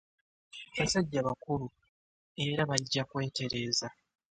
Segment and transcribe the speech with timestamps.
[0.77, 1.67] Basajja bakulu
[2.45, 3.87] era bajja kwetereeza.